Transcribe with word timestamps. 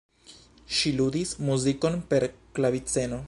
Ŝi 0.77 0.93
ludis 1.01 1.35
muzikon 1.49 2.01
per 2.13 2.27
klaviceno. 2.59 3.19